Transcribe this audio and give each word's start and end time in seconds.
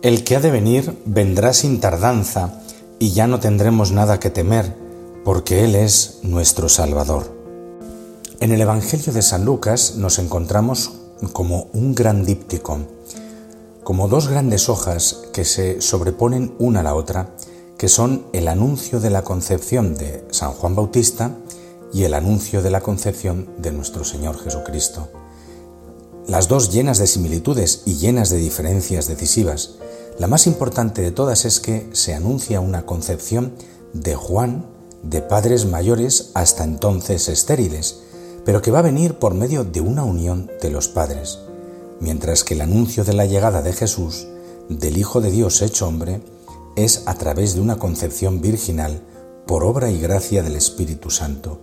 El 0.00 0.22
que 0.22 0.36
ha 0.36 0.40
de 0.40 0.52
venir 0.52 0.96
vendrá 1.06 1.52
sin 1.52 1.80
tardanza, 1.80 2.62
y 3.00 3.10
ya 3.10 3.26
no 3.26 3.40
tendremos 3.40 3.90
nada 3.90 4.20
que 4.20 4.30
temer, 4.30 4.76
porque 5.24 5.64
Él 5.64 5.74
es 5.74 6.20
nuestro 6.22 6.68
Salvador. 6.68 7.34
En 8.38 8.52
el 8.52 8.60
Evangelio 8.60 9.12
de 9.12 9.22
San 9.22 9.44
Lucas 9.44 9.96
nos 9.96 10.20
encontramos 10.20 10.92
como 11.32 11.66
un 11.72 11.96
gran 11.96 12.24
díptico, 12.24 12.78
como 13.82 14.06
dos 14.06 14.28
grandes 14.28 14.68
hojas 14.68 15.22
que 15.32 15.44
se 15.44 15.80
sobreponen 15.80 16.54
una 16.60 16.80
a 16.80 16.84
la 16.84 16.94
otra, 16.94 17.30
que 17.76 17.88
son 17.88 18.26
el 18.32 18.46
anuncio 18.46 19.00
de 19.00 19.10
la 19.10 19.22
concepción 19.22 19.96
de 19.96 20.24
San 20.30 20.52
Juan 20.52 20.76
Bautista 20.76 21.32
y 21.92 22.04
el 22.04 22.14
anuncio 22.14 22.62
de 22.62 22.70
la 22.70 22.82
concepción 22.82 23.48
de 23.58 23.72
nuestro 23.72 24.04
Señor 24.04 24.38
Jesucristo. 24.38 25.08
Las 26.28 26.46
dos 26.46 26.70
llenas 26.70 26.98
de 26.98 27.06
similitudes 27.06 27.82
y 27.86 27.94
llenas 27.94 28.28
de 28.28 28.36
diferencias 28.36 29.08
decisivas. 29.08 29.76
La 30.18 30.26
más 30.26 30.48
importante 30.48 31.00
de 31.00 31.12
todas 31.12 31.44
es 31.44 31.60
que 31.60 31.88
se 31.92 32.12
anuncia 32.12 32.60
una 32.60 32.84
concepción 32.84 33.52
de 33.92 34.16
Juan 34.16 34.66
de 35.04 35.22
padres 35.22 35.64
mayores 35.64 36.32
hasta 36.34 36.64
entonces 36.64 37.28
estériles, 37.28 38.00
pero 38.44 38.60
que 38.60 38.72
va 38.72 38.80
a 38.80 38.82
venir 38.82 39.14
por 39.14 39.34
medio 39.34 39.62
de 39.62 39.80
una 39.80 40.02
unión 40.02 40.50
de 40.60 40.70
los 40.70 40.88
padres, 40.88 41.38
mientras 42.00 42.42
que 42.42 42.54
el 42.54 42.62
anuncio 42.62 43.04
de 43.04 43.12
la 43.12 43.26
llegada 43.26 43.62
de 43.62 43.72
Jesús, 43.72 44.26
del 44.68 44.98
Hijo 44.98 45.20
de 45.20 45.30
Dios 45.30 45.62
hecho 45.62 45.86
hombre, 45.86 46.20
es 46.74 47.04
a 47.06 47.14
través 47.14 47.54
de 47.54 47.60
una 47.60 47.76
concepción 47.76 48.40
virginal 48.40 49.00
por 49.46 49.62
obra 49.62 49.90
y 49.92 50.00
gracia 50.00 50.42
del 50.42 50.56
Espíritu 50.56 51.10
Santo. 51.10 51.60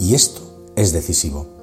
Y 0.00 0.14
esto 0.14 0.72
es 0.74 0.92
decisivo. 0.92 1.53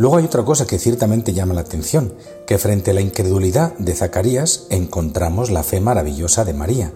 Luego 0.00 0.16
hay 0.16 0.24
otra 0.24 0.46
cosa 0.46 0.66
que 0.66 0.78
ciertamente 0.78 1.34
llama 1.34 1.52
la 1.52 1.60
atención, 1.60 2.14
que 2.46 2.56
frente 2.56 2.92
a 2.92 2.94
la 2.94 3.02
incredulidad 3.02 3.76
de 3.76 3.94
Zacarías 3.94 4.64
encontramos 4.70 5.50
la 5.50 5.62
fe 5.62 5.78
maravillosa 5.78 6.46
de 6.46 6.54
María. 6.54 6.94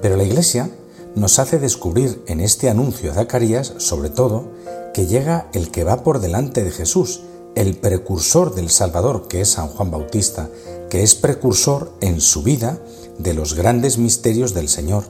Pero 0.00 0.16
la 0.16 0.24
Iglesia 0.24 0.70
nos 1.14 1.38
hace 1.38 1.58
descubrir 1.58 2.24
en 2.28 2.40
este 2.40 2.70
anuncio 2.70 3.10
de 3.10 3.16
Zacarías, 3.16 3.74
sobre 3.76 4.08
todo, 4.08 4.52
que 4.94 5.06
llega 5.06 5.50
el 5.52 5.70
que 5.70 5.84
va 5.84 6.02
por 6.02 6.18
delante 6.18 6.64
de 6.64 6.70
Jesús, 6.70 7.20
el 7.56 7.76
precursor 7.76 8.54
del 8.54 8.70
Salvador, 8.70 9.28
que 9.28 9.42
es 9.42 9.50
San 9.50 9.68
Juan 9.68 9.90
Bautista, 9.90 10.48
que 10.88 11.02
es 11.02 11.14
precursor 11.14 11.92
en 12.00 12.22
su 12.22 12.42
vida 12.42 12.78
de 13.18 13.34
los 13.34 13.52
grandes 13.52 13.98
misterios 13.98 14.54
del 14.54 14.70
Señor, 14.70 15.04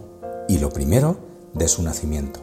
y 0.48 0.58
lo 0.58 0.70
primero, 0.70 1.16
de 1.54 1.68
su 1.68 1.84
nacimiento. 1.84 2.40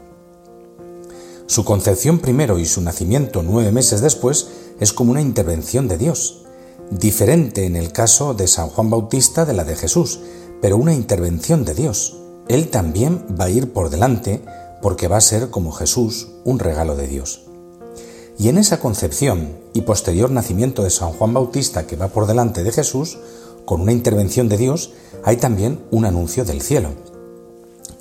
Su 1.46 1.64
concepción 1.64 2.20
primero 2.20 2.60
y 2.60 2.66
su 2.66 2.82
nacimiento 2.82 3.42
nueve 3.42 3.72
meses 3.72 4.02
después 4.02 4.48
es 4.80 4.94
como 4.94 5.12
una 5.12 5.22
intervención 5.22 5.88
de 5.88 5.98
Dios, 5.98 6.44
diferente 6.92 7.66
en 7.66 7.76
el 7.76 7.92
caso 7.92 8.34
de 8.34 8.48
San 8.48 8.70
Juan 8.70 8.90
Bautista 8.90 9.46
de 9.46 9.54
la 9.54 9.64
de 9.64 9.76
Jesús, 9.76 10.20
pero 10.62 10.78
una 10.78 10.94
intervención 10.94 11.66
de 11.66 11.74
Dios. 11.74 12.18
Él 12.48 12.70
también 12.70 13.26
va 13.40 13.46
a 13.46 13.50
ir 13.50 13.74
por 13.74 13.90
delante 13.90 14.42
porque 14.82 15.08
va 15.08 15.18
a 15.18 15.22
ser 15.22 15.50
como 15.50 15.72
Jesús 15.72 16.30
un 16.46 16.60
regalo 16.60 16.96
de 16.96 17.08
Dios. 17.08 17.42
Y 18.40 18.50
en 18.50 18.58
esa 18.58 18.80
concepción 18.80 19.58
y 19.74 19.82
posterior 19.82 20.30
nacimiento 20.30 20.84
de 20.84 20.92
San 20.92 21.12
Juan 21.12 21.34
Bautista 21.34 21.88
que 21.88 21.96
va 21.96 22.10
por 22.10 22.28
delante 22.28 22.64
de 22.64 22.72
Jesús, 22.72 23.18
con 23.66 23.82
una 23.82 23.92
intervención 23.92 24.48
de 24.48 24.58
Dios, 24.58 24.92
hay 25.24 25.38
también 25.38 25.80
un 25.92 26.06
anuncio 26.06 26.46
del 26.46 26.62
cielo. 26.62 26.92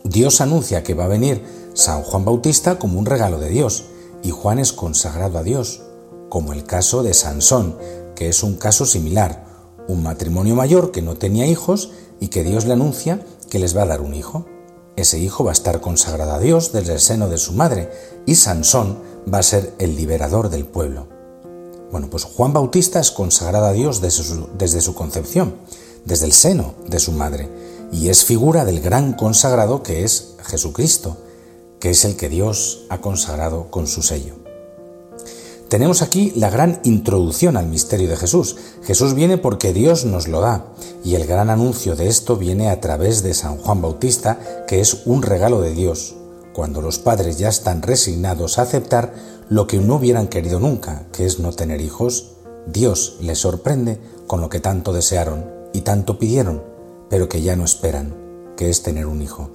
Dios 0.05 0.40
anuncia 0.40 0.83
que 0.83 0.94
va 0.94 1.06
a 1.06 1.08
venir 1.08 1.42
San 1.74 2.02
Juan 2.02 2.24
Bautista 2.24 2.78
como 2.78 2.98
un 2.98 3.06
regalo 3.06 3.40
de 3.40 3.48
Dios, 3.48 3.84
y 4.22 4.30
Juan 4.30 4.58
es 4.58 4.72
consagrado 4.72 5.38
a 5.38 5.42
Dios, 5.42 5.83
como 6.28 6.52
el 6.52 6.64
caso 6.64 7.02
de 7.02 7.14
Sansón, 7.14 7.77
que 8.14 8.28
es 8.28 8.42
un 8.42 8.56
caso 8.56 8.86
similar, 8.86 9.44
un 9.88 10.02
matrimonio 10.02 10.55
mayor 10.55 10.91
que 10.91 11.02
no 11.02 11.16
tenía 11.16 11.46
hijos 11.46 11.91
y 12.20 12.28
que 12.28 12.42
Dios 12.42 12.64
le 12.64 12.72
anuncia 12.72 13.20
que 13.50 13.58
les 13.58 13.77
va 13.77 13.83
a 13.83 13.86
dar 13.86 14.00
un 14.00 14.14
hijo. 14.14 14.46
Ese 14.96 15.18
hijo 15.18 15.44
va 15.44 15.50
a 15.50 15.52
estar 15.52 15.80
consagrado 15.80 16.33
a 16.33 16.38
Dios 16.41 16.72
desde 16.72 16.94
el 16.94 17.00
seno 17.00 17.28
de 17.28 17.38
su 17.38 17.52
madre 17.52 17.91
y 18.24 18.34
Sansón 18.34 18.98
va 19.33 19.39
a 19.39 19.42
ser 19.42 19.74
el 19.78 19.96
liberador 19.96 20.48
del 20.48 20.64
pueblo. 20.64 21.08
Bueno, 21.92 22.08
pues 22.11 22.24
Juan 22.24 22.52
Bautista 22.52 22.98
es 22.98 23.11
consagrado 23.11 23.67
a 23.67 23.72
Dios 23.72 24.01
desde 24.01 24.80
su, 24.80 24.95
concepción, 24.95 25.56
desde 26.05 26.27
el 26.27 26.33
seno 26.33 26.74
de 26.89 26.98
su 26.98 27.12
madre, 27.12 27.48
y 27.92 28.08
es 28.08 28.24
figura 28.24 28.64
del 28.64 28.80
gran 28.80 29.12
consagrado 29.12 29.83
que 29.83 30.02
es 30.02 30.34
Jesucristo, 30.45 31.17
que 31.78 31.90
es 31.90 32.05
el 32.05 32.17
que 32.17 32.28
Dios 32.28 32.86
ha 32.89 33.01
consagrado 33.01 33.70
con 33.70 33.86
su 33.86 34.02
sello. 34.02 34.45
Tenemos 35.68 36.00
aquí 36.00 36.32
la 36.36 36.48
gran 36.48 36.80
introducción 36.84 37.56
al 37.56 37.66
misterio 37.66 38.08
de 38.08 38.16
Jesús. 38.16 38.56
Jesús 38.84 39.14
viene 39.14 39.36
porque 39.36 39.72
Dios 39.72 40.04
nos 40.04 40.28
lo 40.28 40.40
da 40.40 40.66
y 41.02 41.16
el 41.16 41.27
gran 41.27 41.50
anuncio 41.50 41.96
de 41.96 42.06
esto 42.06 42.36
viene 42.36 42.70
a 42.70 42.80
través 42.80 43.24
de 43.24 43.34
San 43.34 43.56
Juan 43.56 43.82
Bautista, 43.82 44.38
que 44.68 44.80
es 44.80 45.02
un 45.06 45.22
regalo 45.22 45.60
de 45.60 45.72
Dios, 45.72 46.14
cuando 46.52 46.80
los 46.80 47.00
padres 47.00 47.38
ya 47.38 47.48
están 47.48 47.82
resignados 47.82 48.58
a 48.58 48.62
aceptar 48.62 49.12
lo 49.48 49.66
que 49.66 49.78
no 49.78 49.96
hubieran 49.96 50.28
querido 50.28 50.60
nunca, 50.60 51.06
que 51.12 51.27
es 51.27 51.40
no 51.40 51.52
tener 51.52 51.80
hijos, 51.80 52.36
Dios 52.66 53.16
les 53.20 53.38
sorprende 53.38 53.98
con 54.28 54.40
lo 54.40 54.48
que 54.48 54.60
tanto 54.60 54.92
desearon 54.92 55.46
y 55.72 55.80
tanto 55.80 56.18
pidieron, 56.18 56.62
pero 57.10 57.28
que 57.28 57.42
ya 57.42 57.56
no 57.56 57.64
esperan, 57.64 58.14
que 58.56 58.70
es 58.70 58.83
tener 58.83 59.06
un 59.06 59.20
hijo. 59.20 59.50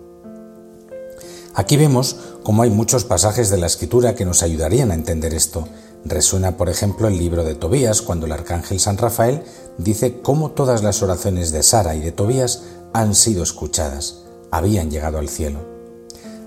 Aquí 1.53 1.75
vemos 1.75 2.15
cómo 2.43 2.63
hay 2.63 2.69
muchos 2.69 3.03
pasajes 3.03 3.49
de 3.49 3.57
la 3.57 3.67
escritura 3.67 4.15
que 4.15 4.23
nos 4.23 4.41
ayudarían 4.41 4.91
a 4.91 4.95
entender 4.95 5.33
esto, 5.33 5.67
Resuena, 6.03 6.57
por 6.57 6.69
ejemplo, 6.69 7.07
el 7.07 7.17
libro 7.17 7.43
de 7.43 7.53
Tobías, 7.53 8.01
cuando 8.01 8.25
el 8.25 8.31
arcángel 8.31 8.79
San 8.79 8.97
Rafael 8.97 9.43
dice 9.77 10.19
cómo 10.21 10.51
todas 10.51 10.81
las 10.81 11.03
oraciones 11.03 11.51
de 11.51 11.61
Sara 11.61 11.95
y 11.95 12.01
de 12.01 12.11
Tobías 12.11 12.63
han 12.93 13.13
sido 13.13 13.43
escuchadas, 13.43 14.23
habían 14.49 14.89
llegado 14.89 15.19
al 15.19 15.29
cielo. 15.29 15.59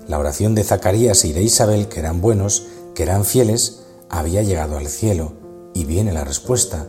La 0.07 0.19
oración 0.19 0.55
de 0.55 0.63
Zacarías 0.63 1.23
y 1.25 1.31
de 1.33 1.41
Isabel, 1.41 1.87
que 1.87 1.99
eran 1.99 2.21
buenos, 2.21 2.67
que 2.93 3.03
eran 3.03 3.23
fieles, 3.23 3.83
había 4.09 4.43
llegado 4.43 4.77
al 4.77 4.87
cielo, 4.87 5.33
y 5.73 5.85
viene 5.85 6.11
la 6.11 6.25
respuesta. 6.25 6.87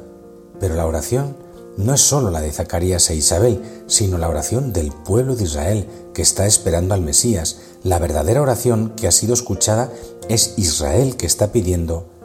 Pero 0.59 0.75
la 0.75 0.87
oración 0.87 1.37
no 1.77 1.95
es 1.95 2.01
sólo 2.01 2.31
la 2.31 2.41
de 2.41 2.53
Zacarías 2.53 3.09
e 3.11 3.15
Isabel, 3.15 3.63
sino 3.87 4.19
la 4.19 4.29
oración 4.29 4.73
del 4.73 4.93
pueblo 4.93 5.37
de 5.37 5.45
Israel 5.45 5.89
que 6.15 6.23
está 6.23 6.47
esperando 6.47 6.95
al 6.95 7.01
Mesías. 7.01 7.59
La 7.85 7.99
verdadera 7.99 8.43
oración 8.43 8.93
que 8.97 9.07
ha 9.07 9.13
sido 9.13 9.35
escuchada 9.35 9.93
es 10.29 10.55
Israel 10.57 11.17
que 11.17 11.27
está 11.27 11.53
pidiendo 11.53 12.16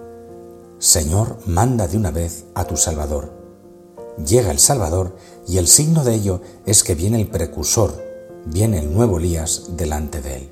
Señor, 0.81 1.38
manda 1.46 1.88
de 1.88 1.96
una 1.96 2.09
vez 2.09 2.46
a 2.56 2.66
tu 2.66 2.75
Salvador. 2.75 3.31
Llega 4.25 4.50
el 4.50 4.58
Salvador 4.58 5.16
y 5.47 5.59
el 5.59 5.68
signo 5.68 6.03
de 6.03 6.16
ello 6.16 6.42
es 6.66 6.84
que 6.84 6.96
viene 6.96 7.22
el 7.22 7.28
precursor, 7.28 8.03
viene 8.47 8.80
el 8.80 8.92
nuevo 8.92 9.19
Elías 9.19 9.78
delante 9.78 10.24
de 10.24 10.38
él. 10.38 10.50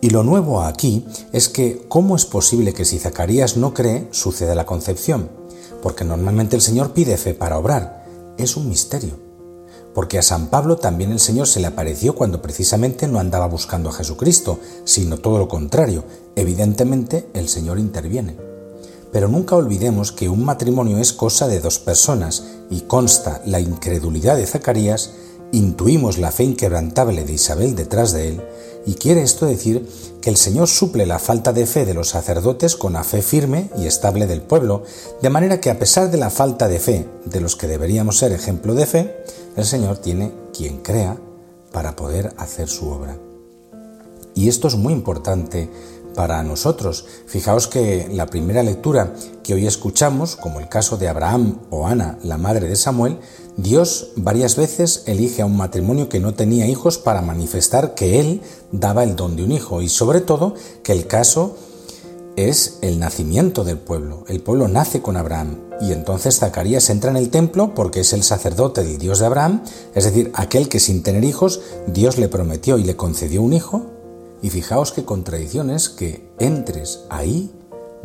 Y 0.00 0.10
lo 0.10 0.24
nuevo 0.24 0.62
aquí 0.62 1.06
es 1.32 1.48
que 1.48 1.86
cómo 1.88 2.16
es 2.16 2.26
posible 2.26 2.72
que 2.72 2.84
si 2.84 2.98
Zacarías 2.98 3.56
no 3.56 3.72
cree 3.74 4.08
suceda 4.10 4.56
la 4.56 4.66
concepción, 4.66 5.30
porque 5.84 6.02
normalmente 6.02 6.56
el 6.56 6.62
Señor 6.62 6.92
pide 6.92 7.16
fe 7.16 7.32
para 7.32 7.58
obrar, 7.58 8.04
es 8.38 8.56
un 8.56 8.68
misterio. 8.68 9.20
Porque 9.94 10.18
a 10.18 10.22
San 10.22 10.48
Pablo 10.48 10.78
también 10.78 11.12
el 11.12 11.20
Señor 11.20 11.46
se 11.46 11.60
le 11.60 11.68
apareció 11.68 12.16
cuando 12.16 12.42
precisamente 12.42 13.06
no 13.06 13.20
andaba 13.20 13.46
buscando 13.46 13.88
a 13.88 13.92
Jesucristo, 13.92 14.58
sino 14.84 15.18
todo 15.18 15.38
lo 15.38 15.46
contrario. 15.46 16.02
Evidentemente 16.34 17.28
el 17.34 17.48
Señor 17.48 17.78
interviene. 17.78 18.51
Pero 19.12 19.28
nunca 19.28 19.56
olvidemos 19.56 20.10
que 20.10 20.28
un 20.28 20.44
matrimonio 20.44 20.98
es 20.98 21.12
cosa 21.12 21.46
de 21.46 21.60
dos 21.60 21.78
personas 21.78 22.44
y 22.70 22.80
consta 22.80 23.42
la 23.44 23.60
incredulidad 23.60 24.36
de 24.36 24.46
Zacarías, 24.46 25.12
intuimos 25.52 26.18
la 26.18 26.32
fe 26.32 26.44
inquebrantable 26.44 27.24
de 27.24 27.34
Isabel 27.34 27.76
detrás 27.76 28.12
de 28.12 28.28
él, 28.28 28.42
y 28.86 28.94
quiere 28.94 29.22
esto 29.22 29.46
decir 29.46 29.86
que 30.20 30.30
el 30.30 30.36
Señor 30.36 30.66
suple 30.66 31.06
la 31.06 31.18
falta 31.18 31.52
de 31.52 31.66
fe 31.66 31.84
de 31.84 31.94
los 31.94 32.08
sacerdotes 32.08 32.74
con 32.74 32.94
la 32.94 33.04
fe 33.04 33.22
firme 33.22 33.70
y 33.76 33.86
estable 33.86 34.26
del 34.26 34.40
pueblo, 34.40 34.82
de 35.20 35.30
manera 35.30 35.60
que 35.60 35.70
a 35.70 35.78
pesar 35.78 36.10
de 36.10 36.16
la 36.16 36.30
falta 36.30 36.68
de 36.68 36.80
fe 36.80 37.06
de 37.24 37.40
los 37.40 37.54
que 37.54 37.68
deberíamos 37.68 38.18
ser 38.18 38.32
ejemplo 38.32 38.74
de 38.74 38.86
fe, 38.86 39.16
el 39.56 39.64
Señor 39.64 39.98
tiene 39.98 40.32
quien 40.56 40.78
crea 40.78 41.16
para 41.70 41.94
poder 41.94 42.32
hacer 42.38 42.68
su 42.68 42.88
obra. 42.88 43.16
Y 44.34 44.48
esto 44.48 44.68
es 44.68 44.76
muy 44.76 44.92
importante 44.92 45.68
para 46.14 46.42
nosotros. 46.42 47.06
Fijaos 47.26 47.66
que 47.68 48.08
la 48.10 48.26
primera 48.26 48.62
lectura 48.62 49.14
que 49.42 49.54
hoy 49.54 49.66
escuchamos, 49.66 50.36
como 50.36 50.60
el 50.60 50.68
caso 50.68 50.96
de 50.96 51.08
Abraham 51.08 51.58
o 51.70 51.86
Ana, 51.86 52.18
la 52.22 52.38
madre 52.38 52.68
de 52.68 52.76
Samuel, 52.76 53.18
Dios 53.56 54.12
varias 54.16 54.56
veces 54.56 55.02
elige 55.06 55.42
a 55.42 55.46
un 55.46 55.56
matrimonio 55.56 56.08
que 56.08 56.20
no 56.20 56.34
tenía 56.34 56.66
hijos 56.66 56.98
para 56.98 57.22
manifestar 57.22 57.94
que 57.94 58.18
Él 58.20 58.40
daba 58.70 59.04
el 59.04 59.16
don 59.16 59.36
de 59.36 59.44
un 59.44 59.52
hijo 59.52 59.82
y 59.82 59.88
sobre 59.88 60.20
todo 60.20 60.54
que 60.82 60.92
el 60.92 61.06
caso 61.06 61.56
es 62.36 62.78
el 62.80 62.98
nacimiento 62.98 63.62
del 63.64 63.76
pueblo. 63.78 64.24
El 64.28 64.40
pueblo 64.40 64.68
nace 64.68 65.02
con 65.02 65.16
Abraham 65.16 65.58
y 65.80 65.92
entonces 65.92 66.38
Zacarías 66.38 66.88
entra 66.88 67.10
en 67.10 67.16
el 67.18 67.28
templo 67.28 67.74
porque 67.74 68.00
es 68.00 68.12
el 68.12 68.22
sacerdote 68.22 68.84
del 68.84 68.98
Dios 68.98 69.18
de 69.18 69.26
Abraham, 69.26 69.62
es 69.94 70.04
decir, 70.04 70.30
aquel 70.34 70.68
que 70.68 70.80
sin 70.80 71.02
tener 71.02 71.24
hijos 71.24 71.60
Dios 71.86 72.18
le 72.18 72.28
prometió 72.28 72.78
y 72.78 72.84
le 72.84 72.96
concedió 72.96 73.42
un 73.42 73.52
hijo 73.52 73.91
y 74.42 74.50
fijaos 74.50 74.92
qué 74.92 75.04
contradicción 75.04 75.70
es 75.70 75.88
que 75.88 76.28
entres 76.38 77.04
ahí, 77.08 77.50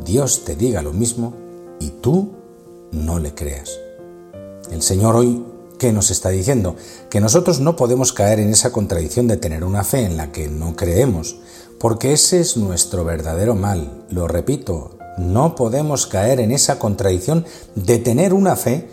Dios 0.06 0.46
te 0.46 0.56
diga 0.56 0.82
lo 0.82 0.94
mismo 0.94 1.34
y 1.80 1.90
tú 1.90 2.32
no 2.92 3.20
le 3.20 3.34
creas. 3.34 3.78
El 4.72 4.82
Señor 4.82 5.16
hoy 5.16 5.44
¿Qué 5.78 5.94
nos 5.94 6.10
está 6.10 6.30
diciendo? 6.30 6.76
Que 7.12 7.22
nosotros 7.22 7.60
no 7.60 7.76
podemos 7.76 8.12
caer 8.12 8.40
en 8.40 8.50
esa 8.50 8.72
contradicción 8.72 9.28
de 9.28 9.38
tener 9.38 9.64
una 9.64 9.84
fe 9.84 10.06
en 10.06 10.18
la 10.18 10.32
que 10.32 10.48
no 10.48 10.76
creemos, 10.76 11.38
porque 11.80 12.14
ese 12.14 12.40
es 12.40 12.58
nuestro 12.58 13.06
verdadero 13.06 13.54
mal. 13.54 14.06
Lo 14.10 14.28
repito, 14.28 14.98
no 15.20 15.54
podemos 15.54 16.08
caer 16.08 16.40
en 16.40 16.52
esa 16.52 16.80
contradicción 16.80 17.46
de 17.76 18.00
tener 18.00 18.34
una 18.34 18.56
fe 18.56 18.90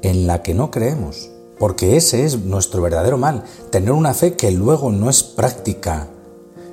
en 0.00 0.26
la 0.26 0.42
que 0.42 0.54
no 0.54 0.70
creemos, 0.70 1.30
porque 1.58 1.98
ese 1.98 2.24
es 2.24 2.38
nuestro 2.38 2.80
verdadero 2.80 3.18
mal, 3.18 3.44
tener 3.70 3.92
una 3.92 4.14
fe 4.14 4.34
que 4.34 4.50
luego 4.50 4.90
no 4.90 5.10
es 5.10 5.22
práctica. 5.22 6.08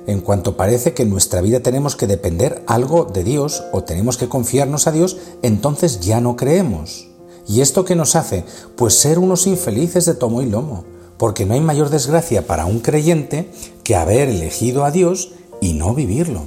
En 0.06 0.20
cuanto 0.20 0.56
parece 0.56 0.94
que 0.94 1.02
en 1.02 1.10
nuestra 1.10 1.40
vida 1.40 1.60
tenemos 1.60 1.96
que 1.96 2.06
depender 2.06 2.62
algo 2.66 3.04
de 3.04 3.24
Dios 3.24 3.64
o 3.72 3.82
tenemos 3.82 4.16
que 4.16 4.28
confiarnos 4.28 4.86
a 4.86 4.92
Dios, 4.92 5.16
entonces 5.42 6.00
ya 6.00 6.20
no 6.20 6.36
creemos. 6.36 7.08
¿Y 7.48 7.60
esto 7.60 7.84
qué 7.84 7.94
nos 7.96 8.16
hace? 8.16 8.44
Pues 8.76 8.94
ser 8.94 9.18
unos 9.18 9.46
infelices 9.46 10.04
de 10.06 10.14
tomo 10.14 10.42
y 10.42 10.46
lomo, 10.46 10.84
porque 11.18 11.44
no 11.44 11.54
hay 11.54 11.60
mayor 11.60 11.90
desgracia 11.90 12.46
para 12.46 12.66
un 12.66 12.80
creyente 12.80 13.50
que 13.82 13.96
haber 13.96 14.28
elegido 14.28 14.84
a 14.84 14.90
Dios 14.90 15.32
y 15.60 15.72
no 15.72 15.94
vivirlo. 15.94 16.42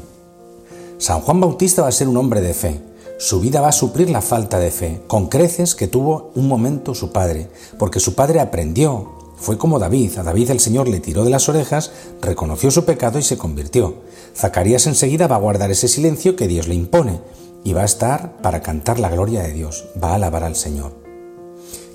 San 0.97 1.21
Juan 1.21 1.39
Bautista 1.39 1.81
va 1.81 1.89
a 1.89 1.94
ser 1.94 2.07
un 2.07 2.17
hombre 2.17 2.41
de 2.41 2.53
fe. 2.53 2.81
Su 3.17 3.41
vida 3.41 3.59
va 3.59 3.69
a 3.69 3.73
suplir 3.73 4.09
la 4.09 4.21
falta 4.21 4.59
de 4.59 4.71
fe, 4.71 5.01
con 5.07 5.27
creces 5.27 5.75
que 5.75 5.88
tuvo 5.88 6.31
un 6.35 6.47
momento 6.47 6.95
su 6.95 7.12
padre, 7.12 7.50
porque 7.77 8.00
su 8.00 8.15
padre 8.15 8.39
aprendió. 8.39 9.19
Fue 9.39 9.57
como 9.57 9.80
David. 9.80 10.18
A 10.18 10.24
David 10.24 10.51
el 10.51 10.59
Señor 10.59 10.88
le 10.88 11.00
tiró 11.00 11.24
de 11.24 11.30
las 11.30 11.50
orejas, 11.50 11.91
reconoció 12.21 12.71
su 12.71 12.86
pecado 12.86 13.19
y 13.19 13.24
se 13.24 13.38
convirtió. 13.38 13.95
Zacarías 14.36 14.88
enseguida 14.88 15.27
va 15.27 15.38
a 15.38 15.39
guardar 15.39 15.71
ese 15.71 15.88
silencio 15.88 16.36
que 16.36 16.47
Dios 16.47 16.68
le 16.68 16.75
impone, 16.75 17.19
y 17.63 17.74
va 17.74 17.81
a 17.81 17.86
estar 17.86 18.38
para 18.41 18.62
cantar 18.62 19.00
la 19.00 19.09
gloria 19.09 19.41
de 19.41 19.53
Dios, 19.53 19.86
va 20.01 20.12
a 20.12 20.15
alabar 20.15 20.44
al 20.44 20.56
Señor. 20.56 20.94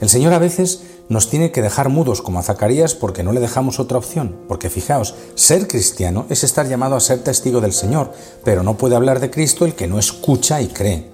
El 0.01 0.09
Señor 0.09 0.33
a 0.33 0.39
veces 0.39 0.83
nos 1.09 1.29
tiene 1.29 1.53
que 1.53 1.63
dejar 1.63 1.89
mudos 1.89 2.23
como 2.23 2.39
a 2.39 2.43
Zacarías 2.43 2.95
porque 2.95 3.23
no 3.23 3.33
le 3.33 3.41
dejamos 3.41 3.79
otra 3.79 3.99
opción, 3.99 4.37
porque 4.49 4.71
fijaos, 4.71 5.15
ser 5.35 5.69
cristiano 5.69 6.27
es 6.31 6.45
estar 6.45 6.69
llamado 6.69 6.97
a 6.97 7.01
ser 7.01 7.23
testigo 7.23 7.61
del 7.61 7.73
Señor, 7.73 8.13
pero 8.43 8.63
no 8.63 8.77
puede 8.77 8.97
hablar 8.97 9.21
de 9.21 9.31
Cristo 9.31 9.65
el 9.65 9.75
que 9.75 9.87
no 9.87 9.99
escucha 9.99 10.61
y 10.61 10.69
cree. 10.69 11.11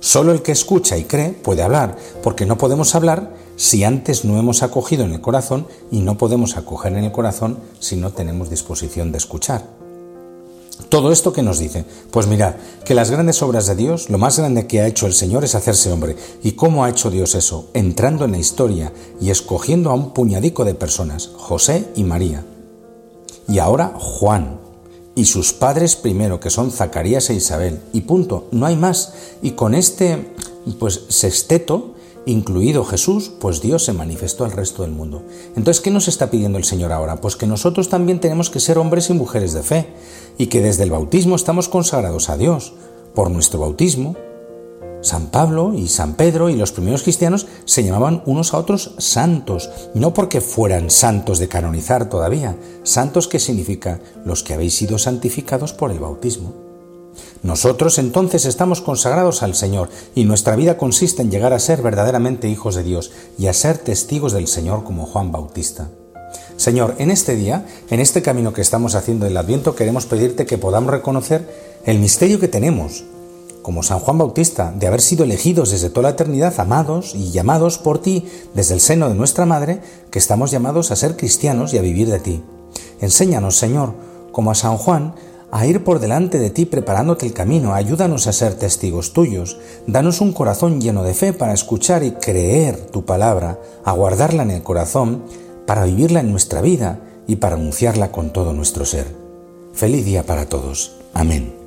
Solo 0.00 0.32
el 0.32 0.42
que 0.42 0.52
escucha 0.52 0.96
y 0.96 1.04
cree 1.04 1.30
puede 1.30 1.62
hablar, 1.62 1.96
porque 2.22 2.46
no 2.46 2.58
podemos 2.58 2.94
hablar 2.94 3.34
si 3.62 3.84
antes 3.84 4.24
no 4.24 4.40
hemos 4.40 4.64
acogido 4.64 5.04
en 5.04 5.12
el 5.12 5.20
corazón 5.20 5.68
y 5.92 6.00
no 6.00 6.18
podemos 6.18 6.56
acoger 6.56 6.94
en 6.94 7.04
el 7.04 7.12
corazón 7.12 7.58
si 7.78 7.94
no 7.94 8.10
tenemos 8.10 8.50
disposición 8.50 9.12
de 9.12 9.18
escuchar. 9.18 9.64
Todo 10.88 11.12
esto 11.12 11.32
que 11.32 11.44
nos 11.44 11.60
dice, 11.60 11.84
pues 12.10 12.26
mirad, 12.26 12.56
que 12.84 12.96
las 12.96 13.12
grandes 13.12 13.40
obras 13.40 13.68
de 13.68 13.76
Dios, 13.76 14.10
lo 14.10 14.18
más 14.18 14.36
grande 14.36 14.66
que 14.66 14.80
ha 14.80 14.88
hecho 14.88 15.06
el 15.06 15.12
Señor 15.12 15.44
es 15.44 15.54
hacerse 15.54 15.92
hombre. 15.92 16.16
¿Y 16.42 16.52
cómo 16.52 16.82
ha 16.82 16.90
hecho 16.90 17.08
Dios 17.08 17.36
eso? 17.36 17.70
Entrando 17.72 18.24
en 18.24 18.32
la 18.32 18.38
historia 18.38 18.92
y 19.20 19.30
escogiendo 19.30 19.90
a 19.90 19.94
un 19.94 20.12
puñadico 20.12 20.64
de 20.64 20.74
personas, 20.74 21.30
José 21.36 21.86
y 21.94 22.02
María. 22.02 22.44
Y 23.46 23.60
ahora 23.60 23.94
Juan, 23.96 24.58
y 25.14 25.26
sus 25.26 25.52
padres 25.52 25.94
primero, 25.94 26.40
que 26.40 26.50
son 26.50 26.72
Zacarías 26.72 27.30
e 27.30 27.34
Isabel, 27.34 27.78
y 27.92 28.00
punto, 28.00 28.48
no 28.50 28.66
hay 28.66 28.74
más. 28.74 29.12
Y 29.40 29.52
con 29.52 29.76
este, 29.76 30.34
pues, 30.80 31.02
sexteto, 31.10 31.94
incluido 32.26 32.84
Jesús, 32.84 33.32
pues 33.40 33.60
Dios 33.60 33.84
se 33.84 33.92
manifestó 33.92 34.44
al 34.44 34.52
resto 34.52 34.82
del 34.82 34.92
mundo. 34.92 35.22
Entonces, 35.56 35.80
¿qué 35.80 35.90
nos 35.90 36.08
está 36.08 36.30
pidiendo 36.30 36.58
el 36.58 36.64
Señor 36.64 36.92
ahora? 36.92 37.20
Pues 37.20 37.36
que 37.36 37.46
nosotros 37.46 37.88
también 37.88 38.20
tenemos 38.20 38.50
que 38.50 38.60
ser 38.60 38.78
hombres 38.78 39.10
y 39.10 39.14
mujeres 39.14 39.52
de 39.52 39.62
fe, 39.62 39.86
y 40.38 40.46
que 40.46 40.62
desde 40.62 40.84
el 40.84 40.90
bautismo 40.90 41.36
estamos 41.36 41.68
consagrados 41.68 42.28
a 42.28 42.36
Dios. 42.36 42.74
Por 43.14 43.30
nuestro 43.30 43.60
bautismo, 43.60 44.16
San 45.02 45.26
Pablo 45.26 45.74
y 45.74 45.88
San 45.88 46.14
Pedro 46.14 46.48
y 46.48 46.56
los 46.56 46.72
primeros 46.72 47.02
cristianos 47.02 47.46
se 47.64 47.82
llamaban 47.82 48.22
unos 48.24 48.54
a 48.54 48.58
otros 48.58 48.94
santos, 48.98 49.68
no 49.94 50.14
porque 50.14 50.40
fueran 50.40 50.90
santos 50.90 51.38
de 51.40 51.48
canonizar 51.48 52.08
todavía, 52.08 52.56
santos 52.84 53.26
que 53.26 53.40
significa 53.40 54.00
los 54.24 54.42
que 54.42 54.54
habéis 54.54 54.76
sido 54.76 54.98
santificados 54.98 55.72
por 55.72 55.90
el 55.90 55.98
bautismo. 55.98 56.61
Nosotros 57.42 57.98
entonces 57.98 58.44
estamos 58.44 58.80
consagrados 58.80 59.42
al 59.42 59.56
Señor 59.56 59.88
y 60.14 60.24
nuestra 60.24 60.54
vida 60.54 60.76
consiste 60.76 61.22
en 61.22 61.30
llegar 61.30 61.52
a 61.52 61.58
ser 61.58 61.82
verdaderamente 61.82 62.48
hijos 62.48 62.76
de 62.76 62.84
Dios 62.84 63.10
y 63.36 63.48
a 63.48 63.52
ser 63.52 63.78
testigos 63.78 64.32
del 64.32 64.46
Señor 64.46 64.84
como 64.84 65.06
Juan 65.06 65.32
Bautista. 65.32 65.88
Señor, 66.56 66.94
en 66.98 67.10
este 67.10 67.34
día, 67.34 67.66
en 67.90 67.98
este 67.98 68.22
camino 68.22 68.52
que 68.52 68.60
estamos 68.60 68.94
haciendo 68.94 69.24
del 69.24 69.36
Adviento, 69.36 69.74
queremos 69.74 70.06
pedirte 70.06 70.46
que 70.46 70.58
podamos 70.58 70.92
reconocer 70.92 71.48
el 71.84 71.98
misterio 71.98 72.38
que 72.38 72.46
tenemos, 72.46 73.04
como 73.62 73.82
San 73.82 73.98
Juan 73.98 74.18
Bautista, 74.18 74.72
de 74.76 74.86
haber 74.86 75.00
sido 75.00 75.24
elegidos 75.24 75.72
desde 75.72 75.90
toda 75.90 76.04
la 76.04 76.10
eternidad, 76.10 76.54
amados 76.60 77.14
y 77.16 77.32
llamados 77.32 77.78
por 77.78 78.00
ti 78.00 78.26
desde 78.54 78.74
el 78.74 78.80
seno 78.80 79.08
de 79.08 79.16
nuestra 79.16 79.46
Madre, 79.46 79.80
que 80.12 80.20
estamos 80.20 80.52
llamados 80.52 80.92
a 80.92 80.96
ser 80.96 81.16
cristianos 81.16 81.74
y 81.74 81.78
a 81.78 81.82
vivir 81.82 82.08
de 82.08 82.20
ti. 82.20 82.42
Enséñanos, 83.00 83.56
Señor, 83.56 83.94
como 84.30 84.52
a 84.52 84.54
San 84.54 84.76
Juan, 84.76 85.14
a 85.52 85.66
ir 85.66 85.84
por 85.84 86.00
delante 86.00 86.38
de 86.38 86.50
ti 86.50 86.64
preparándote 86.64 87.26
el 87.26 87.34
camino, 87.34 87.74
ayúdanos 87.74 88.26
a 88.26 88.32
ser 88.32 88.54
testigos 88.54 89.12
tuyos, 89.12 89.58
danos 89.86 90.22
un 90.22 90.32
corazón 90.32 90.80
lleno 90.80 91.04
de 91.04 91.12
fe 91.12 91.34
para 91.34 91.52
escuchar 91.52 92.02
y 92.02 92.12
creer 92.12 92.86
tu 92.86 93.04
palabra, 93.04 93.60
a 93.84 93.92
guardarla 93.92 94.42
en 94.42 94.50
el 94.50 94.62
corazón, 94.62 95.22
para 95.66 95.84
vivirla 95.84 96.20
en 96.20 96.30
nuestra 96.30 96.62
vida 96.62 97.00
y 97.26 97.36
para 97.36 97.56
anunciarla 97.56 98.10
con 98.10 98.32
todo 98.32 98.54
nuestro 98.54 98.86
ser. 98.86 99.06
Feliz 99.74 100.06
día 100.06 100.24
para 100.24 100.46
todos. 100.46 100.96
Amén. 101.12 101.61